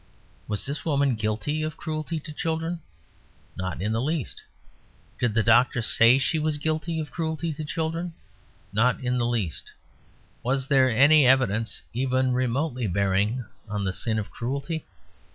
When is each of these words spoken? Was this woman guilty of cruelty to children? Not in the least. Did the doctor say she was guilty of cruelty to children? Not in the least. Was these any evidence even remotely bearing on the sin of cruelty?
Was 0.47 0.65
this 0.65 0.83
woman 0.83 1.13
guilty 1.13 1.61
of 1.61 1.77
cruelty 1.77 2.19
to 2.21 2.33
children? 2.33 2.81
Not 3.55 3.83
in 3.83 3.91
the 3.91 4.01
least. 4.01 4.41
Did 5.19 5.35
the 5.35 5.43
doctor 5.43 5.83
say 5.83 6.17
she 6.17 6.39
was 6.39 6.57
guilty 6.57 6.99
of 6.99 7.11
cruelty 7.11 7.53
to 7.53 7.63
children? 7.63 8.15
Not 8.73 8.99
in 9.03 9.19
the 9.19 9.27
least. 9.27 9.71
Was 10.41 10.67
these 10.67 10.91
any 10.95 11.27
evidence 11.27 11.83
even 11.93 12.33
remotely 12.33 12.87
bearing 12.87 13.45
on 13.69 13.83
the 13.83 13.93
sin 13.93 14.17
of 14.17 14.31
cruelty? 14.31 14.87